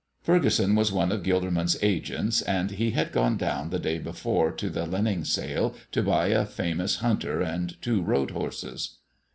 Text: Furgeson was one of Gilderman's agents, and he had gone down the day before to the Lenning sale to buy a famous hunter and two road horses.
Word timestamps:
Furgeson 0.23 0.75
was 0.75 0.91
one 0.91 1.11
of 1.11 1.21
Gilderman's 1.21 1.77
agents, 1.83 2.41
and 2.41 2.71
he 2.71 2.89
had 2.89 3.11
gone 3.11 3.37
down 3.37 3.69
the 3.69 3.77
day 3.77 3.99
before 3.99 4.51
to 4.51 4.67
the 4.67 4.87
Lenning 4.87 5.23
sale 5.23 5.75
to 5.91 6.01
buy 6.01 6.29
a 6.29 6.43
famous 6.43 6.95
hunter 6.95 7.39
and 7.43 7.79
two 7.83 8.01
road 8.01 8.31
horses. 8.31 8.97